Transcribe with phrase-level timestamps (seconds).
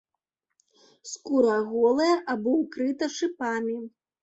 [1.11, 3.81] Скура голая або ўкрыта шыпамі.